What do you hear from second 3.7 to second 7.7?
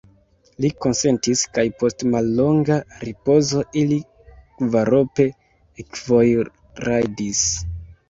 ili kvarope ekvojrajdis.